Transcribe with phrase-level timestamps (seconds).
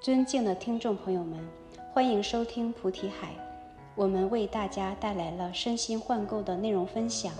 [0.00, 1.38] 尊敬的听众朋友们，
[1.92, 3.34] 欢迎收听菩提海。
[3.94, 7.34] 我们为大家带来了身心换构的内容分享。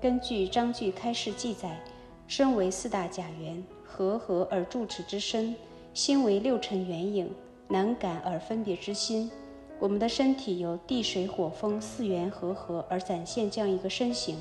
[0.00, 1.78] 根据章句开示记载，
[2.26, 5.54] 身为四大假缘，和合而住持之身；
[5.92, 7.30] 心为六尘缘影，
[7.68, 9.30] 难感而分别之心。
[9.78, 14.38] 我们的身体由地水火风四缘和合而展现这样一个身形，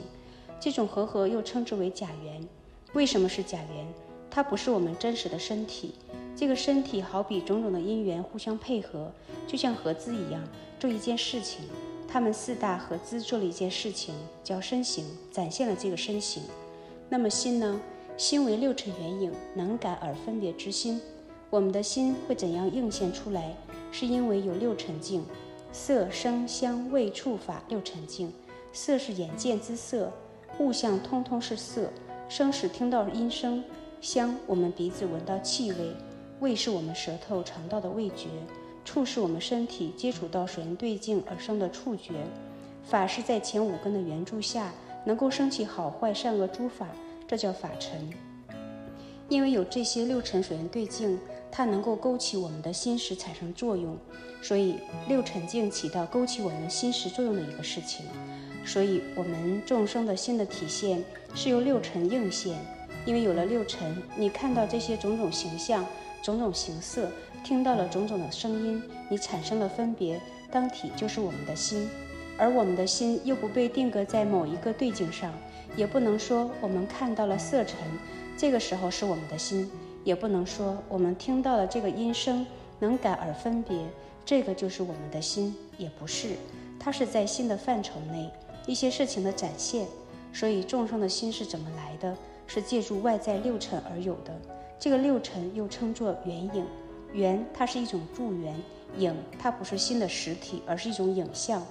[0.57, 2.47] 这种和合又称之为假缘。
[2.93, 3.85] 为什么是假缘？
[4.29, 5.95] 它不是我们真实的身体。
[6.41, 9.11] 这个身体好比种种的因缘互相配合，
[9.45, 10.41] 就像合资一样
[10.79, 11.65] 做一件事情。
[12.07, 16.41] 他们四大合资做了一件事情，叫身形，展现了这个身形。
[17.09, 17.79] 那么心呢？
[18.17, 20.99] 心为六尘缘影，能感而分别之心。
[21.51, 23.55] 我们的心会怎样映现出来？
[23.91, 25.23] 是因为有六尘境：
[25.71, 28.33] 色、声、香味、触、法六尘境。
[28.73, 30.11] 色是眼见之色，
[30.57, 31.91] 物象通通是色；
[32.27, 33.63] 声是听到音声，
[34.01, 35.95] 香我们鼻子闻到气味。
[36.41, 38.27] 味是我们舌头尝到的味觉，
[38.83, 42.13] 触是我们身体接触到水源对境而生的触觉，
[42.83, 44.73] 法是在前五根的援助下
[45.05, 46.87] 能够升起好坏善恶诸法，
[47.27, 48.09] 这叫法尘。
[49.29, 51.19] 因为有这些六尘水源对境，
[51.51, 53.95] 它能够勾起我们的心识产生作用，
[54.41, 58.03] 所以六尘境起到勾起我们心识作用的一个事情。
[58.65, 61.03] 所以，我们众生的心的体现
[61.35, 62.57] 是由六尘映现，
[63.05, 65.85] 因为有了六尘，你看到这些种种形象。
[66.21, 67.09] 种种形色，
[67.43, 71.89] 听到了种种的声音，你产生了分别，当体就是我们的心，
[72.37, 75.33] 而我们的心又不被定格在某一个对境上，
[75.75, 77.77] 也不能说我们看到了色尘，
[78.37, 79.69] 这个时候是我们的心，
[80.03, 82.45] 也不能说我们听到了这个音声
[82.79, 83.77] 能感而分别，
[84.23, 86.35] 这个就是我们的心，也不是，
[86.79, 88.29] 它是在心的范畴内
[88.67, 89.87] 一些事情的展现，
[90.31, 92.15] 所以众生的心是怎么来的？
[92.47, 94.33] 是借助外在六尘而有的。
[94.81, 96.65] 这个六尘又称作缘影，
[97.13, 98.55] 缘它是一种助缘，
[98.97, 101.61] 影它不是心的实体，而是一种影像。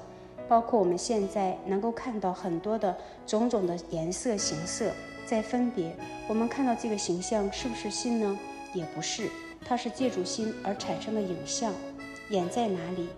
[0.48, 2.96] 包括我们现在能够看到很多的
[3.26, 4.92] 种种的颜色、形色
[5.26, 5.92] 在分别，
[6.28, 8.38] 我们看到这个形象是不是心呢？
[8.74, 9.28] 也不是，
[9.64, 11.72] 它是借助心而产生的影像。
[12.28, 13.08] 眼在哪里？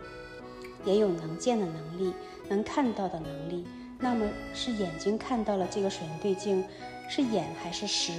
[0.87, 2.15] 也有能见的能力，
[2.49, 3.67] 能看到的能力。
[4.01, 6.65] 那么是眼睛看到了这个水源对镜，
[7.11, 8.11] 是眼还是识？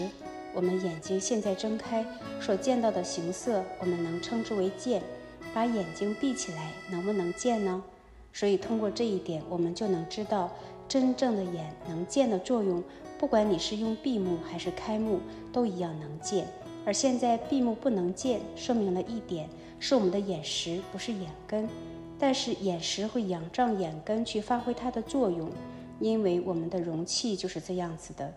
[0.53, 2.06] 我们眼睛现在睁开
[2.40, 5.02] 所见到的形色，我们能称之为见。
[5.53, 7.84] 把眼睛闭起来，能不能见呢？
[8.31, 10.52] 所以通过这一点，我们就能知道
[10.88, 12.84] 真正的眼能见的作用。
[13.19, 15.19] 不管你是用闭目还是开目，
[15.52, 16.47] 都一样能见。
[16.86, 19.47] 而现在闭目不能见，说明了一点，
[19.80, 21.69] 是我们的眼识不是眼根。
[22.18, 25.52] 但是眼识会仰仗眼根去发挥它的作用，
[26.00, 28.34] 因为我们的容器就是这样子的。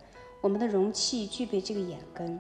[0.47, 2.39] 我们的容器具备这个眼根，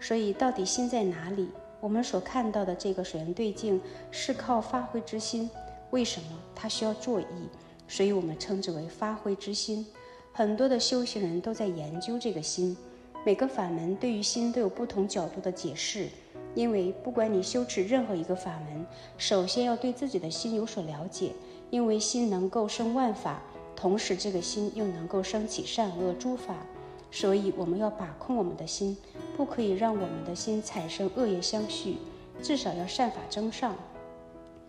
[0.00, 1.48] 所以到底心在哪里？
[1.80, 3.80] 我们所看到的这个水源对境
[4.10, 5.48] 是靠发挥之心。
[5.90, 7.24] 为什么它需要作意？
[7.86, 9.86] 所以我们称之为发挥之心。
[10.32, 12.76] 很多的修行人都在研究这个心。
[13.24, 16.08] 每个法门对于心都有不同角度的解释。
[16.56, 18.84] 因为不管你修持任何一个法门，
[19.18, 21.30] 首先要对自己的心有所了解。
[21.70, 23.40] 因为心能够生万法，
[23.76, 26.56] 同时这个心又能够升起善恶诸法。
[27.18, 28.94] 所以我们要把控我们的心，
[29.38, 31.96] 不可以让我们的心产生恶业相续，
[32.42, 33.74] 至少要善法增上，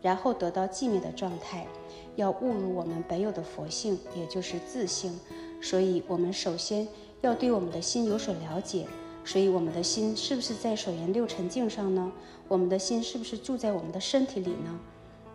[0.01, 1.67] 然后得到寂灭的状态，
[2.15, 5.19] 要误入我们本有的佛性，也就是自性。
[5.61, 6.87] 所以，我们首先
[7.19, 8.87] 要对我们的心有所了解。
[9.25, 12.09] 所以，我们的心是不是在所缘六尘境上呢？
[12.47, 14.79] 我们的心是不是住在我们的身体里呢？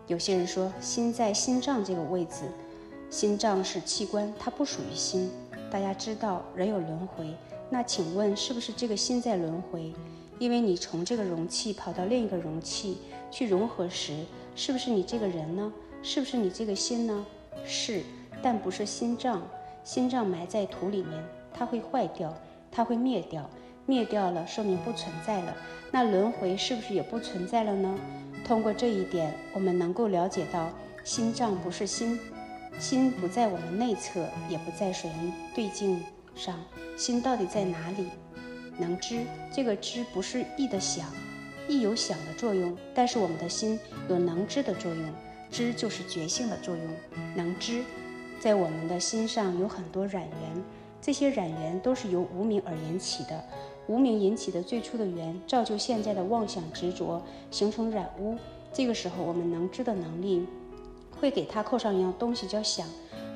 [0.07, 2.45] 有些人说心在心脏这个位置，
[3.11, 5.29] 心脏是器官，它不属于心。
[5.73, 7.33] 大家知道人有轮回，
[7.67, 9.91] 那请问是不是这个心在轮回？
[10.37, 12.99] 因为你从这个容器跑到另一个容器
[13.31, 14.23] 去融合时，
[14.55, 15.73] 是不是你这个人呢？
[16.03, 17.25] 是不是你这个心呢？
[17.65, 18.03] 是，
[18.39, 19.41] 但不是心脏。
[19.83, 21.19] 心脏埋在土里面，
[21.51, 22.31] 它会坏掉，
[22.71, 23.49] 它会灭掉，
[23.87, 25.57] 灭掉了说明不存在了。
[25.89, 27.97] 那轮回是不是也不存在了呢？
[28.45, 30.69] 通过这一点，我们能够了解到
[31.03, 32.19] 心脏不是心。
[32.79, 36.03] 心不在我们内侧，也不在水源对镜
[36.35, 36.59] 上，
[36.97, 38.07] 心到底在哪里？
[38.77, 39.23] 能知
[39.53, 41.07] 这个知不是意的想，
[41.67, 43.79] 意有想的作用，但是我们的心
[44.09, 45.05] 有能知的作用，
[45.51, 46.85] 知就是觉性的作用。
[47.35, 47.83] 能知，
[48.39, 50.63] 在我们的心上有很多染缘，
[50.99, 53.43] 这些染缘都是由无名而引起的，
[53.87, 57.21] 无名引起的最初的缘，造就现在的妄想执着，
[57.51, 58.35] 形成染污。
[58.73, 60.47] 这个时候，我们能知的能力。
[61.23, 62.85] 会给它扣上一样东西叫想，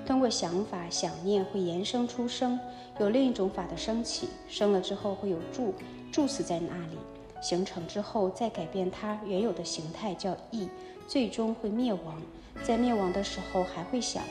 [0.05, 2.59] 通过想法、想念会延伸出生，
[2.99, 5.73] 有另一种法的升起，生了之后会有住，
[6.11, 6.97] 住死在那里。
[7.41, 10.67] 形成之后，再改变它原有的形态，叫意，
[11.07, 12.21] 最终会灭亡。
[12.61, 14.21] 在灭亡的时候还会想，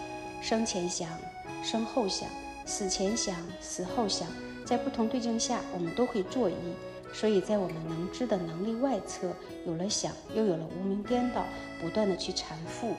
[0.43, 1.09] 生前想，
[1.62, 2.29] 生后想，
[2.67, 4.29] 死前想，死后想，
[4.67, 6.55] 在不同对境下，我们都会作意。
[7.11, 9.32] 所以在我们能知的能力外侧，
[9.64, 11.43] 有了想，又有了无名颠倒，
[11.81, 12.93] 不断的去缠缚。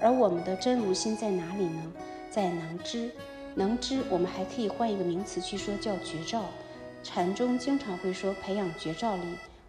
[0.00, 1.92] 而我们的真如心在哪里呢？
[2.30, 3.10] 在能知，
[3.54, 6.44] 能知，我们还可以换一个名词去说，叫觉照。
[7.02, 9.22] 禅中经常会说培养觉照力，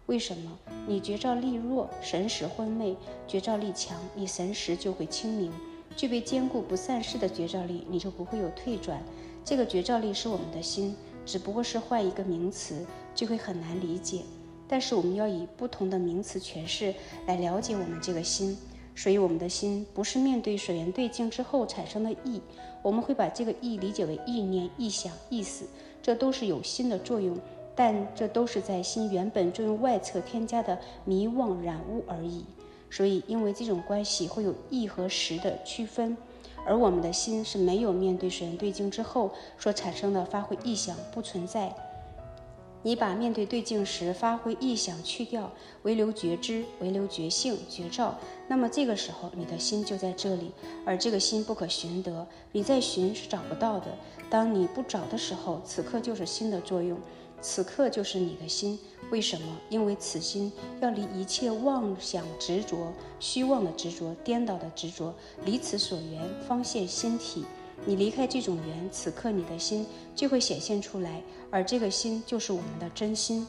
[0.06, 0.58] 为什么？
[0.86, 2.94] 你觉照力弱，神识昏昧；
[3.26, 5.52] 觉照力强，你神识就会清明。
[5.96, 9.02] 具备坚固不散失的觉照力，你就不会有退转。
[9.44, 10.94] 这个觉照力是我们的心，
[11.24, 12.84] 只不过是换一个名词，
[13.14, 14.22] 就会很难理解。
[14.68, 16.94] 但是我们要以不同的名词诠释
[17.26, 18.58] 来了解我们这个心。
[19.00, 22.42] 所以，我们的心不是面对水源对境之后产生的意，
[22.82, 25.66] 我们会把这个意理解为意念、意想、意思，
[26.02, 27.38] 这都是有心的作用，
[27.76, 32.44] 但这都是在心原本作用外侧添加的迷妄染污而已。
[32.90, 36.16] 所以，因为这种关系会有意和实的区分，
[36.66, 41.72] 而我们的心是没有面对水源对境之后所产生的发挥意想不存在。
[42.82, 45.50] 你把面对对境时发挥意想去掉，
[45.82, 48.16] 唯留觉知，唯留觉性觉照，
[48.46, 50.52] 那么这个时候你的心就在这里，
[50.84, 53.86] 而这个心不可寻得，你在寻是找不到的。
[54.30, 56.98] 当你不找的时候，此刻就是心的作用，
[57.40, 58.78] 此刻就是你的心。
[59.10, 59.56] 为什么？
[59.70, 65.14] 因为此心要离一切妄想执着、虚妄的执着、颠倒的执着，
[65.44, 67.44] 离此所缘，方现心体。
[67.86, 73.46] 你离开这种缘，此刻你的心就会显现出来，而这个心就是我们的真心。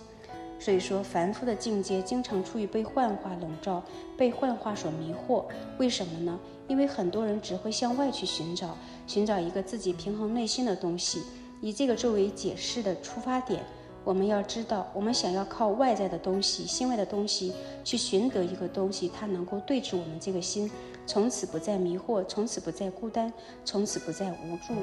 [0.62, 3.82] 所以说，凡夫的境界经常处于被幻化笼罩、
[4.18, 5.46] 被幻化所迷惑。
[5.78, 6.38] 为什么呢？
[6.68, 8.78] 因为很多人只会向外去寻找，
[9.08, 11.22] 寻找一个自己平衡内心的东西，
[11.62, 13.64] 以这个作为解释的出发点。
[14.04, 17.54] 我们要知道，我们想要靠外在的东西、心外的东西
[17.84, 20.70] 去寻得一个东西，它能够对治我们这个心。
[21.06, 23.32] 从此不再迷惑，从此不再孤单，
[23.66, 24.76] 从此不再无助，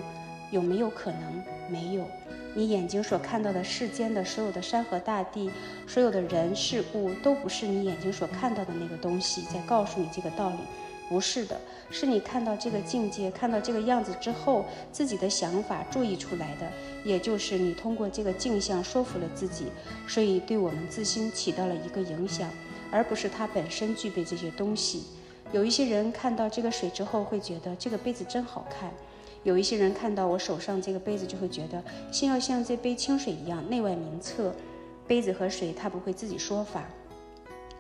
[0.51, 1.43] 有没有可能？
[1.69, 2.05] 没有。
[2.55, 5.51] 你眼睛所看到的世间的所有的山河大地，
[5.87, 10.57] 所有的人事物，都不是你眼睛所看到的那个东西在告诉你这个道理，
[11.09, 11.61] 不是的，
[11.91, 16.67] 是你看到这个境界，看到这个样子之后，自己的想法注意出来的，
[17.05, 19.67] 也就是你通过这个镜像说服了自己，
[20.09, 22.51] 所以对我们自心起到了一个影响，
[22.91, 25.05] 而不是它本身具备这些东西。
[25.53, 28.91] 有一些人看到这个水之后会觉得这个杯子真好看，
[29.45, 31.81] 有一些人看到我手上这个杯子就会觉得
[32.11, 34.53] 心要像这杯清水一样内外明澈。
[35.07, 36.85] 杯子和水它不会自己说法，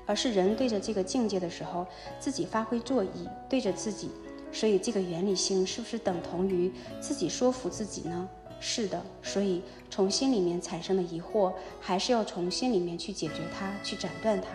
[0.06, 1.86] 而是人对着这个境界的时候
[2.18, 3.12] 自己发挥作用，
[3.48, 4.08] 对着自己。
[4.52, 8.28] 所以这个原理性是不是等同于自己说服自己呢？
[8.58, 9.02] 是的。
[9.22, 9.60] 所以
[9.90, 14.48] 从心里面产生的疑惑，还是要从心里面去解决它，去斩断它。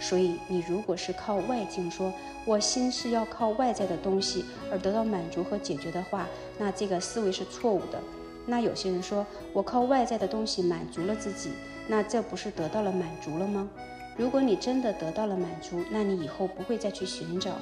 [0.00, 2.12] 所以，你如果是靠外境说，
[2.44, 6.26] 我心是要靠外在的东西而得到满足和解决的话，
[6.58, 7.98] 那这个思维是错误的。
[8.46, 11.50] 那有些人说我靠外在的东西满足了自己，
[11.88, 13.68] 那这不是得到了满足了吗？
[14.16, 17.52] 如果你真的得到了满足，那你以后不会再去寻找。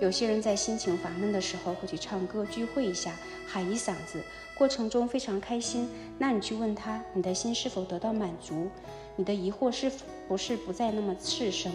[0.00, 3.16] 有些人在心情烦闷的时候会去唱歌聚会一下，
[3.46, 4.22] 喊一嗓子，
[4.54, 5.88] 过程中非常开心。
[6.18, 8.68] 那你去问他，你的心是否得到满足？
[9.16, 9.90] 你的疑惑是
[10.28, 11.72] 不是不再那么炽生？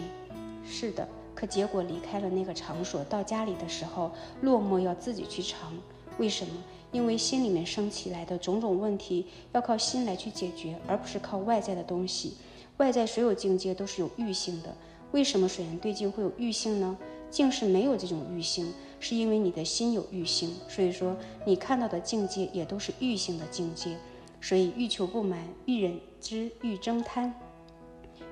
[0.64, 4.12] 是的，可结果离开了那个场所，到家里的时候
[4.42, 5.72] 落寞，要自己去尝。
[6.18, 6.52] 为什么？
[6.92, 12.34] 因为心里面升起来的种种问题，要靠心来去解决，而不是靠外在的东西。
[12.80, 14.74] 外在所有境界都是有欲性的。
[15.12, 16.96] 为什么水源对境会有欲性呢？
[17.30, 20.56] 境是没有这种欲性，是因为你的心有欲性。
[20.66, 23.98] 所以说，你看到的境界也都是欲性的境界。
[24.40, 27.34] 所以欲求不满，欲忍之，欲争贪，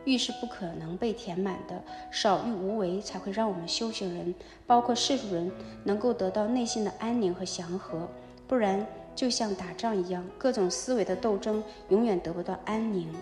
[0.07, 1.85] 欲是不可能被填满的。
[2.11, 4.35] 少欲无为，才会让我们修行人，
[4.67, 5.53] 包括世俗人，
[5.85, 8.09] 能够得到内心的安宁和祥和。
[8.47, 13.13] 不然，就像打仗一样，各种思维的斗争，永远得不到安宁。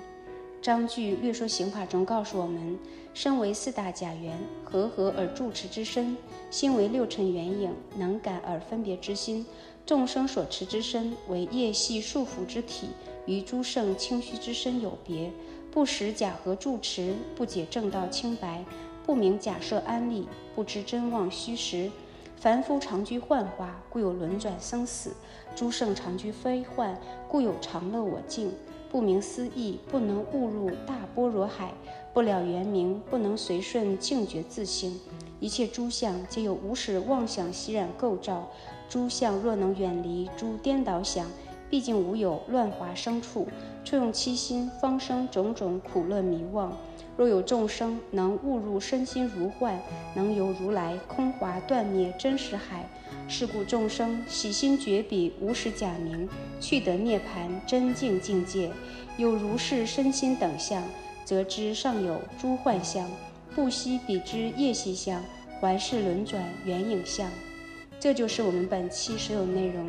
[0.67, 2.77] 章句略说刑法中告诉我们：
[3.15, 6.17] 身为四大假缘，和合而住持之身；
[6.51, 9.47] 心为六尘缘影，能感而分别之心。
[9.87, 12.89] 众生所持之身为业系束缚之体，
[13.27, 15.31] 与诸圣清虚之身有别。
[15.71, 18.65] 不识假合住持，不解正道清白，
[19.05, 21.89] 不明假设安立，不知真妄虚实。
[22.35, 25.11] 凡夫常居幻化，故有轮转生死；
[25.55, 28.53] 诸圣常居非幻，故有常乐我净。
[28.91, 31.69] 不明思义，不能误入大波若海；
[32.15, 34.99] 不了原明，不能随顺净觉自性。
[35.41, 38.49] 一切诸相，皆有无始妄想习染构造。
[38.89, 41.27] 诸相若能远离诸颠倒想，
[41.69, 43.49] 毕竟无有乱华生处，
[43.85, 46.77] 却用七心，方生种种苦乐迷妄。
[47.17, 49.81] 若有众生能悟入身心如幻，
[50.15, 52.87] 能由如来空华断灭真实海，
[53.27, 56.29] 是故众生喜心绝彼无始假名，
[56.61, 58.71] 去得涅盘真净境界。
[59.17, 60.83] 有如是身心等相，
[61.25, 63.09] 则知上有诸幻相，
[63.55, 65.25] 不惜彼之业系相，
[65.59, 67.31] 还视轮转圆影相。
[67.99, 69.89] 这就是我们本期所有内容。